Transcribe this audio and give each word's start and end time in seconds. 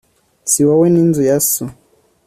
si 0.51 0.59
wowe 0.67 0.87
n'inzu 0.91 1.21
ya 1.29 1.37
so 1.49 1.65